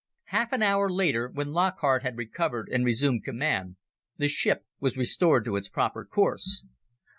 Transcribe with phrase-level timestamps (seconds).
[0.33, 3.75] Half an hour later, when Lockhart had recovered and resumed command,
[4.17, 6.63] the ship was restored to its proper course.